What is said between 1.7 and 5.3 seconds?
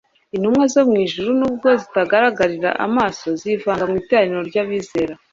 zitagaragarira amaso, zivanga n'iteraniro ry'abizera